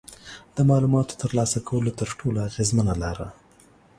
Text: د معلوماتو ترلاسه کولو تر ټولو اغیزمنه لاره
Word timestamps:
د 0.55 0.57
معلوماتو 0.69 1.19
ترلاسه 1.21 1.57
کولو 1.69 1.91
تر 1.99 2.09
ټولو 2.19 2.39
اغیزمنه 2.49 2.93
لاره 3.03 3.27